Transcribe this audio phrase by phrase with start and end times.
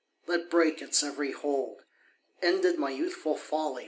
[0.25, 1.83] Let break its every hold!
[2.41, 3.79] Ended my youthful folly!